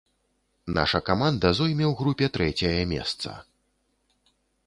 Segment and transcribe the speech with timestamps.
[0.77, 3.37] Наша каманда зойме ў групе трэцяе месца.